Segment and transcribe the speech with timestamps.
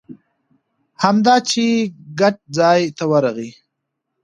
[1.03, 1.63] همدا چې
[2.19, 3.51] ګټ ځای ته ورغی.